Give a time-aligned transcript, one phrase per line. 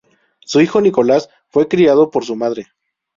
[0.39, 2.71] Su hijo, Nicolás, fue criado por su madre.